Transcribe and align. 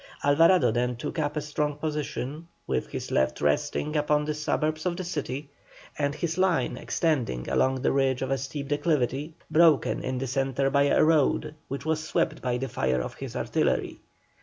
Alvarado 0.23 0.71
then 0.71 0.95
took 0.95 1.19
up 1.19 1.37
a 1.37 1.41
strong 1.41 1.75
position, 1.77 2.47
with 2.65 2.87
his 2.87 3.11
left 3.11 3.39
resting 3.39 3.95
upon 3.95 4.25
the 4.25 4.33
suburbs 4.33 4.87
of 4.87 4.97
the 4.97 5.03
city, 5.03 5.51
and 5.95 6.15
his 6.15 6.39
line 6.39 6.75
extending 6.75 7.47
along 7.47 7.83
the 7.83 7.91
ridge 7.91 8.23
of 8.23 8.31
a 8.31 8.37
steep 8.39 8.67
declivity, 8.67 9.35
broken 9.51 10.03
in 10.03 10.17
the 10.17 10.25
centre 10.25 10.71
by 10.71 10.85
a 10.87 11.03
road 11.03 11.53
which 11.67 11.85
was 11.85 12.03
swept 12.03 12.41
by 12.41 12.57
the 12.57 12.67
fire 12.67 12.99
of 12.99 13.13
his 13.13 13.35
artillery. 13.35 13.99